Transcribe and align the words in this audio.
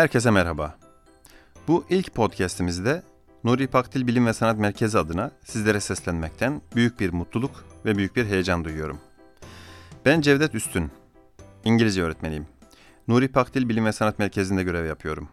Herkese 0.00 0.30
merhaba. 0.30 0.78
Bu 1.68 1.84
ilk 1.90 2.14
podcast'imizde 2.14 3.02
Nuri 3.44 3.66
Pakdil 3.66 4.06
Bilim 4.06 4.26
ve 4.26 4.32
Sanat 4.32 4.58
Merkezi 4.58 4.98
adına 4.98 5.30
sizlere 5.44 5.80
seslenmekten 5.80 6.62
büyük 6.76 7.00
bir 7.00 7.12
mutluluk 7.12 7.64
ve 7.84 7.96
büyük 7.96 8.16
bir 8.16 8.26
heyecan 8.26 8.64
duyuyorum. 8.64 8.98
Ben 10.04 10.20
Cevdet 10.20 10.54
Üstün, 10.54 10.90
İngilizce 11.64 12.02
öğretmeniyim. 12.02 12.46
Nuri 13.08 13.28
Pakdil 13.28 13.68
Bilim 13.68 13.84
ve 13.84 13.92
Sanat 13.92 14.18
Merkezi'nde 14.18 14.62
görev 14.62 14.86
yapıyorum. 14.86 15.28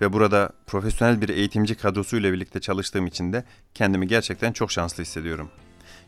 Ve 0.00 0.12
burada 0.12 0.52
profesyonel 0.66 1.20
bir 1.20 1.28
eğitimci 1.28 1.74
kadrosuyla 1.74 2.32
birlikte 2.32 2.60
çalıştığım 2.60 3.06
için 3.06 3.32
de 3.32 3.44
kendimi 3.74 4.06
gerçekten 4.06 4.52
çok 4.52 4.72
şanslı 4.72 5.02
hissediyorum. 5.02 5.50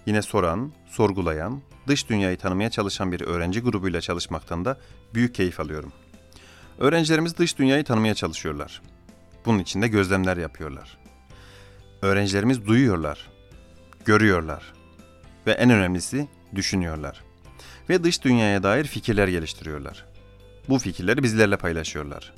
Yine 0.06 0.22
soran, 0.22 0.72
sorgulayan, 0.90 1.60
dış 1.86 2.08
dünyayı 2.08 2.38
tanımaya 2.38 2.70
çalışan 2.70 3.12
bir 3.12 3.20
öğrenci 3.20 3.60
grubuyla 3.60 4.00
çalışmaktan 4.00 4.64
da 4.64 4.78
büyük 5.14 5.34
keyif 5.34 5.60
alıyorum. 5.60 5.92
Öğrencilerimiz 6.78 7.38
dış 7.38 7.58
dünyayı 7.58 7.84
tanımaya 7.84 8.14
çalışıyorlar. 8.14 8.82
Bunun 9.46 9.58
için 9.58 9.82
de 9.82 9.88
gözlemler 9.88 10.36
yapıyorlar. 10.36 10.98
Öğrencilerimiz 12.02 12.66
duyuyorlar, 12.66 13.28
görüyorlar 14.04 14.72
ve 15.46 15.52
en 15.52 15.70
önemlisi 15.70 16.28
düşünüyorlar. 16.54 17.24
Ve 17.88 18.04
dış 18.04 18.24
dünyaya 18.24 18.62
dair 18.62 18.84
fikirler 18.84 19.28
geliştiriyorlar. 19.28 20.06
Bu 20.68 20.78
fikirleri 20.78 21.22
bizlerle 21.22 21.56
paylaşıyorlar. 21.56 22.34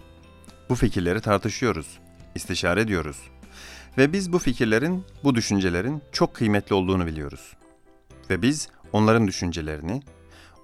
Bu 0.68 0.74
fikirleri 0.74 1.20
tartışıyoruz, 1.20 1.98
istişare 2.34 2.80
ediyoruz. 2.80 3.16
Ve 3.98 4.12
biz 4.12 4.32
bu 4.32 4.38
fikirlerin, 4.38 5.04
bu 5.24 5.34
düşüncelerin 5.34 6.02
çok 6.12 6.34
kıymetli 6.34 6.74
olduğunu 6.74 7.06
biliyoruz. 7.06 7.56
Ve 8.30 8.42
biz 8.42 8.68
onların 8.92 9.26
düşüncelerini, 9.26 10.02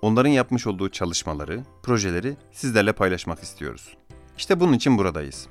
onların 0.06 0.30
yapmış 0.30 0.66
olduğu 0.66 0.88
çalışmaları, 0.88 1.62
projeleri 1.82 2.36
sizlerle 2.52 2.92
paylaşmak 2.92 3.42
istiyoruz. 3.42 3.96
İşte 4.38 4.60
bunun 4.60 4.72
için 4.72 4.98
buradayız. 4.98 5.46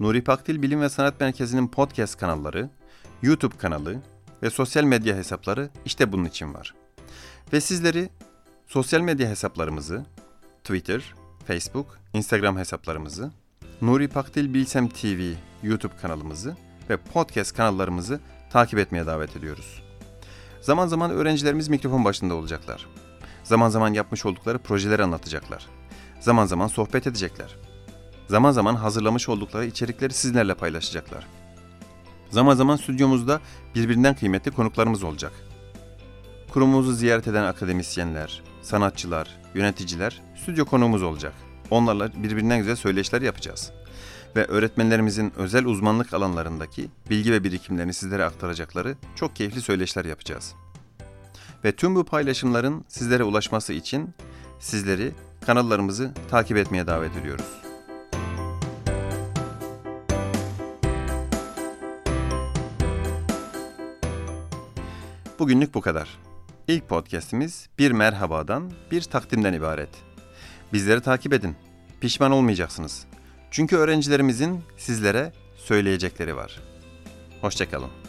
Nuri 0.00 0.24
Pakdil 0.24 0.62
Bilim 0.62 0.80
ve 0.80 0.88
Sanat 0.88 1.20
Merkezi'nin 1.20 1.68
podcast 1.68 2.16
kanalları, 2.16 2.70
YouTube 3.22 3.56
kanalı 3.56 4.02
ve 4.42 4.50
sosyal 4.50 4.84
medya 4.84 5.16
hesapları 5.16 5.70
işte 5.84 6.12
bunun 6.12 6.24
için 6.24 6.54
var. 6.54 6.74
Ve 7.52 7.60
sizleri 7.60 8.10
sosyal 8.66 9.00
medya 9.00 9.28
hesaplarımızı, 9.28 10.06
Twitter, 10.64 11.14
Facebook, 11.46 11.98
Instagram 12.12 12.58
hesaplarımızı, 12.58 13.32
Nuri 13.82 14.08
Pakdil 14.08 14.54
Bilsem 14.54 14.88
TV 14.88 15.32
YouTube 15.62 15.96
kanalımızı 16.02 16.56
ve 16.90 16.96
podcast 16.96 17.56
kanallarımızı 17.56 18.20
takip 18.50 18.78
etmeye 18.78 19.06
davet 19.06 19.36
ediyoruz. 19.36 19.82
Zaman 20.60 20.86
zaman 20.86 21.10
öğrencilerimiz 21.10 21.68
mikrofon 21.68 22.04
başında 22.04 22.34
olacaklar. 22.34 22.86
Zaman 23.44 23.68
zaman 23.68 23.92
yapmış 23.92 24.26
oldukları 24.26 24.58
projeleri 24.58 25.02
anlatacaklar. 25.02 25.66
Zaman 26.20 26.46
zaman 26.46 26.66
sohbet 26.68 27.06
edecekler. 27.06 27.56
Zaman 28.28 28.50
zaman 28.52 28.74
hazırlamış 28.74 29.28
oldukları 29.28 29.66
içerikleri 29.66 30.12
sizlerle 30.12 30.54
paylaşacaklar. 30.54 31.26
Zaman 32.30 32.54
zaman 32.54 32.76
stüdyomuzda 32.76 33.40
birbirinden 33.74 34.14
kıymetli 34.14 34.50
konuklarımız 34.50 35.02
olacak. 35.02 35.32
Kurumumuzu 36.52 36.92
ziyaret 36.92 37.28
eden 37.28 37.44
akademisyenler, 37.44 38.42
sanatçılar, 38.62 39.40
yöneticiler 39.54 40.22
stüdyo 40.42 40.64
konuğumuz 40.64 41.02
olacak. 41.02 41.32
Onlarla 41.70 42.10
birbirinden 42.22 42.58
güzel 42.58 42.76
söyleşiler 42.76 43.22
yapacağız. 43.22 43.72
Ve 44.36 44.44
öğretmenlerimizin 44.44 45.32
özel 45.36 45.64
uzmanlık 45.64 46.14
alanlarındaki 46.14 46.90
bilgi 47.10 47.32
ve 47.32 47.44
birikimlerini 47.44 47.94
sizlere 47.94 48.24
aktaracakları 48.24 48.96
çok 49.14 49.36
keyifli 49.36 49.60
söyleşiler 49.60 50.04
yapacağız. 50.04 50.54
Ve 51.64 51.72
tüm 51.72 51.94
bu 51.94 52.04
paylaşımların 52.04 52.84
sizlere 52.88 53.24
ulaşması 53.24 53.72
için 53.72 54.10
sizleri 54.58 55.12
kanallarımızı 55.46 56.14
takip 56.30 56.56
etmeye 56.56 56.86
davet 56.86 57.16
ediyoruz. 57.16 57.44
Bugünlük 65.38 65.74
bu 65.74 65.80
kadar. 65.80 66.18
İlk 66.68 66.88
podcast'imiz 66.88 67.68
bir 67.78 67.90
merhabadan, 67.90 68.72
bir 68.90 69.02
takdimden 69.02 69.52
ibaret. 69.52 69.90
Bizleri 70.72 71.00
takip 71.00 71.32
edin. 71.32 71.56
Pişman 72.00 72.32
olmayacaksınız. 72.32 73.06
Çünkü 73.50 73.76
öğrencilerimizin 73.76 74.60
sizlere 74.76 75.32
söyleyecekleri 75.56 76.36
var. 76.36 76.60
Hoşçakalın. 77.40 78.03